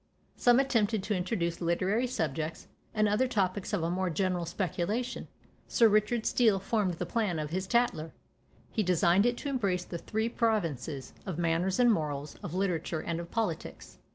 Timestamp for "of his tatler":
7.37-8.11